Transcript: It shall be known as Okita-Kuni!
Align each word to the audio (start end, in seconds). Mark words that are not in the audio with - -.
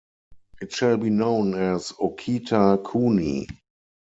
It 0.63 0.71
shall 0.73 0.97
be 0.97 1.11
known 1.11 1.53
as 1.53 1.91
Okita-Kuni! 1.91 3.45